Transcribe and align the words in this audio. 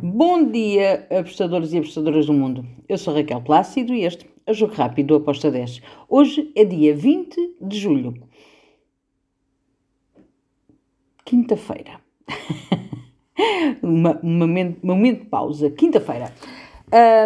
Bom 0.00 0.44
dia, 0.44 1.08
apostadores 1.10 1.72
e 1.72 1.78
apostadoras 1.78 2.26
do 2.26 2.32
mundo. 2.32 2.64
Eu 2.88 2.96
sou 2.96 3.12
Raquel 3.12 3.42
Plácido 3.42 3.92
e 3.92 4.04
este 4.04 4.30
é 4.46 4.52
o 4.52 4.54
Jogo 4.54 4.72
Rápido 4.72 5.08
do 5.08 5.16
Aposta 5.16 5.50
10. 5.50 5.82
Hoje 6.08 6.52
é 6.54 6.64
dia 6.64 6.94
20 6.94 7.56
de 7.60 7.76
julho. 7.76 8.14
Quinta-feira. 11.24 12.00
um 13.82 14.04
momento, 14.22 14.86
momento 14.86 15.24
de 15.24 15.26
pausa. 15.26 15.68
Quinta-feira. 15.68 16.32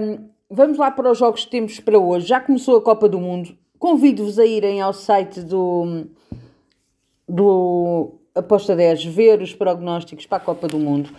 Um, 0.00 0.28
vamos 0.48 0.78
lá 0.78 0.92
para 0.92 1.10
os 1.10 1.18
jogos 1.18 1.44
que 1.46 1.50
temos 1.50 1.80
para 1.80 1.98
hoje. 1.98 2.28
Já 2.28 2.40
começou 2.40 2.76
a 2.76 2.82
Copa 2.82 3.08
do 3.08 3.18
Mundo. 3.18 3.52
Convido-vos 3.80 4.38
a 4.38 4.46
irem 4.46 4.80
ao 4.80 4.92
site 4.92 5.40
do, 5.40 6.06
do 7.28 8.12
Aposta 8.32 8.76
10 8.76 9.06
ver 9.06 9.42
os 9.42 9.52
prognósticos 9.52 10.24
para 10.24 10.38
a 10.38 10.44
Copa 10.44 10.68
do 10.68 10.78
Mundo. 10.78 11.10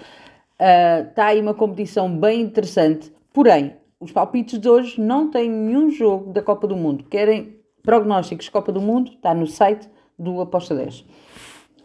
Está 0.62 1.24
uh, 1.24 1.28
aí 1.30 1.42
uma 1.42 1.56
competição 1.56 2.16
bem 2.16 2.42
interessante. 2.42 3.12
Porém, 3.34 3.76
os 4.00 4.12
palpites 4.12 4.60
de 4.60 4.70
hoje 4.70 5.02
não 5.02 5.32
têm 5.32 5.50
nenhum 5.50 5.90
jogo 5.90 6.32
da 6.32 6.42
Copa 6.42 6.68
do 6.68 6.76
Mundo. 6.76 7.04
Querem 7.06 7.56
prognósticos 7.82 8.48
Copa 8.48 8.72
do 8.72 8.80
Mundo? 8.80 9.12
Está 9.12 9.34
no 9.34 9.48
site 9.48 9.90
do 10.20 10.40
Aposta 10.40 10.76
10. 10.76 11.04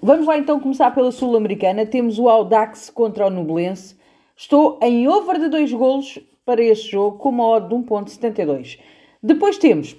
Vamos 0.02 0.26
lá 0.26 0.36
então 0.36 0.60
começar 0.60 0.90
pela 0.94 1.10
Sul-Americana. 1.10 1.86
Temos 1.86 2.18
o 2.18 2.28
Audax 2.28 2.90
contra 2.90 3.26
o 3.26 3.30
Nublense. 3.30 3.96
Estou 4.36 4.78
em 4.82 5.08
over 5.08 5.38
de 5.38 5.48
2 5.48 5.72
golos 5.72 6.18
para 6.44 6.62
este 6.62 6.90
jogo 6.90 7.16
com 7.16 7.30
uma 7.30 7.46
odd 7.46 7.68
de 7.68 7.74
1.72. 7.74 8.78
Depois 9.22 9.56
temos 9.56 9.96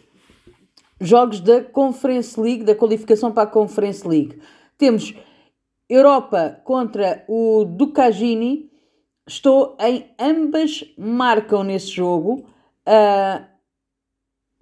jogos 1.01 1.39
da 1.39 1.63
Conference 1.63 2.39
League, 2.39 2.63
da 2.63 2.75
qualificação 2.75 3.31
para 3.31 3.43
a 3.43 3.47
Conference 3.47 4.07
League. 4.07 4.39
Temos 4.77 5.15
Europa 5.89 6.61
contra 6.63 7.25
o 7.27 7.65
Ducagini. 7.65 8.71
Estou 9.27 9.75
em 9.79 10.13
ambas 10.19 10.83
marcam 10.97 11.63
nesse 11.63 11.91
jogo 11.91 12.45
uh, 12.87 13.45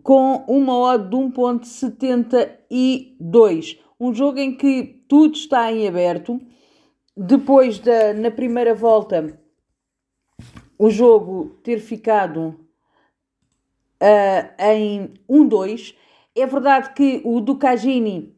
com 0.02 0.44
uma 0.48 0.78
odd 0.78 1.10
de 1.10 1.16
1.72. 1.16 3.80
Um 4.00 4.14
jogo 4.14 4.40
em 4.40 4.56
que 4.56 5.04
tudo 5.08 5.36
está 5.36 5.72
em 5.72 5.88
aberto. 5.88 6.42
Depois 7.18 7.80
da 7.80 8.14
na 8.14 8.30
primeira 8.30 8.76
volta 8.76 9.40
o 10.78 10.90
jogo 10.90 11.58
ter 11.64 11.80
ficado 11.80 12.60
uh, 14.02 14.54
em 14.60 15.14
1-2. 15.30 15.96
É 16.36 16.46
verdade 16.46 16.94
que 16.94 17.22
o 17.24 17.40
Ducagini 17.40 18.35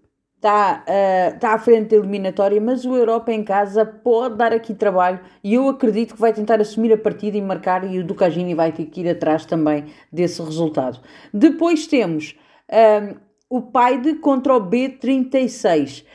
está, 0.48 0.84
uh, 0.88 1.40
tá 1.40 1.54
à 1.54 1.60
frente 1.60 1.90
da 1.90 1.98
eliminatória, 1.98 2.60
mas 2.62 2.86
o 2.86 2.96
Europa 2.96 3.32
em 3.34 3.44
casa 3.44 3.86
pode 3.86 4.36
dar 4.36 4.54
aqui 4.54 4.74
trabalho 4.74 5.20
e 5.44 5.56
eu 5.56 5.68
acredito 5.68 6.16
que 6.16 6.22
vai 6.22 6.32
tentar 6.32 6.62
assumir 6.62 6.94
a 6.94 6.98
partida 6.98 7.38
e 7.38 7.42
marcar 7.42 7.84
e 7.84 8.00
o 8.00 8.04
Ducagini 8.04 8.56
vai 8.56 8.72
ter 8.72 8.86
que 8.86 9.02
ir 9.02 9.10
atrás 9.10 9.46
também 9.46 9.86
desse 10.12 10.42
resultado. 10.42 11.00
Depois 11.34 11.86
temos 11.86 12.38
uh, 12.70 13.18
o 13.50 13.62
Paide 13.62 14.16
contra 14.16 14.56
o 14.56 14.62
B36. 14.62 16.06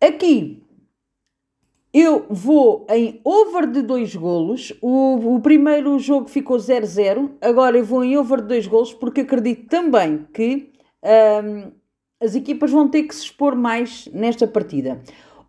Aqui 0.00 0.62
eu 1.92 2.24
vou 2.30 2.86
em 2.88 3.20
over 3.24 3.66
de 3.66 3.82
2 3.82 4.16
golos. 4.16 4.72
O, 4.80 5.34
o 5.34 5.40
primeiro 5.40 5.98
jogo 5.98 6.28
ficou 6.28 6.56
0-0. 6.56 7.32
Agora 7.40 7.76
eu 7.76 7.84
vou 7.84 8.02
em 8.02 8.16
over 8.16 8.40
de 8.40 8.48
2 8.48 8.66
golos 8.66 8.94
porque 8.94 9.20
acredito 9.22 9.68
também 9.68 10.26
que 10.32 10.72
um, 11.44 11.81
as 12.22 12.34
equipas 12.34 12.70
vão 12.70 12.88
ter 12.88 13.02
que 13.02 13.14
se 13.14 13.24
expor 13.24 13.56
mais 13.56 14.08
nesta 14.12 14.46
partida. 14.46 15.02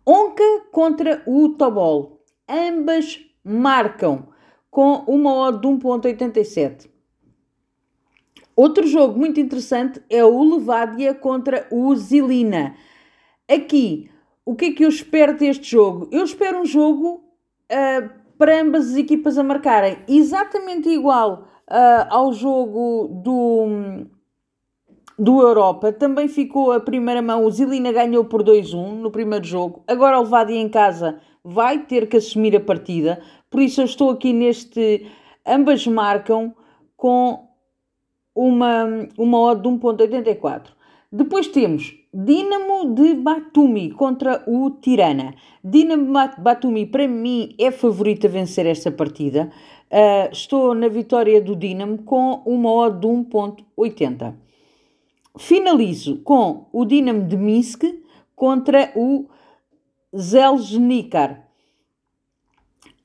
Onca 0.04 0.42
contra 0.72 1.22
o 1.26 1.50
Tobol. 1.50 2.20
Ambas 2.48 3.20
marcam 3.42 4.28
com 4.70 5.04
uma 5.06 5.32
odd 5.34 5.60
de 5.60 5.68
1.87. 5.68 6.90
Outro 8.56 8.86
jogo 8.86 9.18
muito 9.18 9.40
interessante 9.40 10.02
é 10.10 10.24
o 10.24 10.42
Levadia 10.42 11.14
contra 11.14 11.66
o 11.70 11.94
Zilina. 11.94 12.74
Aqui 13.48 14.10
o 14.46 14.54
que 14.54 14.66
é 14.66 14.72
que 14.72 14.84
eu 14.84 14.88
espero 14.88 15.36
deste 15.38 15.70
jogo? 15.70 16.08
Eu 16.12 16.22
espero 16.22 16.60
um 16.60 16.66
jogo 16.66 17.24
uh, 17.72 18.10
para 18.36 18.60
ambas 18.60 18.90
as 18.90 18.96
equipas 18.96 19.38
a 19.38 19.42
marcarem 19.42 19.98
exatamente 20.06 20.88
igual 20.88 21.48
uh, 21.70 22.06
ao 22.10 22.32
jogo 22.32 23.22
do, 23.22 24.06
do 25.18 25.40
Europa. 25.40 25.92
Também 25.92 26.28
ficou 26.28 26.72
a 26.72 26.80
primeira 26.80 27.22
mão. 27.22 27.44
O 27.44 27.50
Zilina 27.50 27.92
ganhou 27.92 28.24
por 28.24 28.42
2-1 28.42 28.94
no 28.94 29.10
primeiro 29.10 29.44
jogo. 29.44 29.82
Agora 29.86 30.18
o 30.18 30.22
Levadia 30.22 30.60
em 30.60 30.68
casa 30.68 31.18
vai 31.44 31.78
ter 31.80 32.08
que 32.08 32.16
assumir 32.16 32.56
a 32.56 32.60
partida. 32.60 33.20
Por 33.50 33.60
isso 33.60 33.80
eu 33.80 33.84
estou 33.84 34.10
aqui 34.10 34.32
neste. 34.32 35.06
Ambas 35.46 35.86
marcam 35.86 36.54
com 36.96 37.48
uma, 38.34 38.86
uma 39.18 39.40
odd 39.40 39.62
de 39.62 39.68
1.84. 39.68 40.72
Depois 41.12 41.46
temos 41.46 41.94
Dinamo 42.12 42.94
de 42.94 43.14
Batumi 43.14 43.90
contra 43.90 44.42
o 44.46 44.70
Tirana. 44.70 45.34
Dinamo 45.62 46.06
de 46.28 46.40
Batumi, 46.40 46.86
para 46.86 47.06
mim, 47.06 47.54
é 47.58 47.70
favorito 47.70 48.26
a 48.26 48.30
vencer 48.30 48.66
esta 48.66 48.90
partida. 48.90 49.50
Uh, 49.90 50.32
estou 50.32 50.74
na 50.74 50.88
vitória 50.88 51.40
do 51.40 51.54
Dinamo 51.54 51.98
com 51.98 52.42
uma 52.46 52.70
odd 52.72 53.00
de 53.00 53.06
1.80. 53.06 54.34
Finalizo 55.36 56.18
com 56.22 56.66
o 56.72 56.84
Dinamo 56.84 57.26
de 57.26 57.36
Minsk 57.36 57.82
contra 58.36 58.92
o 58.94 59.26
Zelznikar. 60.16 61.48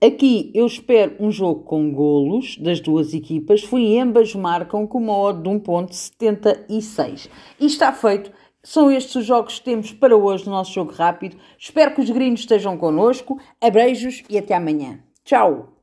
Aqui 0.01 0.49
eu 0.53 0.65
espero 0.65 1.17
um 1.19 1.29
jogo 1.29 1.63
com 1.63 1.91
golos 1.91 2.57
das 2.57 2.79
duas 2.79 3.13
equipas. 3.13 3.63
Fui 3.63 3.99
ambas 3.99 4.33
marcam 4.33 4.87
com 4.87 4.97
uma 4.97 5.17
odd 5.17 5.41
de 5.41 5.49
1.76. 5.49 7.29
E 7.59 7.65
está 7.65 7.91
feito. 7.91 8.31
São 8.63 8.91
estes 8.91 9.15
os 9.15 9.25
jogos 9.25 9.59
que 9.59 9.65
temos 9.65 9.91
para 9.91 10.15
hoje 10.15 10.45
no 10.45 10.51
nosso 10.51 10.73
jogo 10.73 10.91
rápido. 10.91 11.35
Espero 11.57 11.95
que 11.95 12.01
os 12.01 12.09
gringos 12.09 12.41
estejam 12.41 12.77
connosco. 12.77 13.39
Abreijos 13.59 14.23
e 14.29 14.37
até 14.37 14.53
amanhã. 14.53 14.99
Tchau! 15.25 15.73